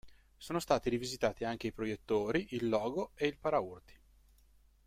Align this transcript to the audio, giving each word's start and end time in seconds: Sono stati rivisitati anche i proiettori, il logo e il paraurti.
Sono 0.37 0.57
stati 0.59 0.89
rivisitati 0.89 1.43
anche 1.43 1.67
i 1.67 1.71
proiettori, 1.71 2.47
il 2.55 2.67
logo 2.67 3.11
e 3.13 3.27
il 3.27 3.37
paraurti. 3.37 3.93